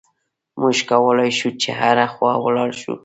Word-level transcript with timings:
موږ 0.59 0.77
کولای 0.91 1.29
شو 1.37 1.49
چې 1.61 1.69
هره 1.79 2.05
خوا 2.13 2.31
ولاړ 2.45 2.69
شو. 2.81 2.93